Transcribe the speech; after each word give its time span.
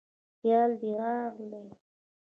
خیال 0.39 0.71
دې 0.81 0.89
راغلی 0.99 1.63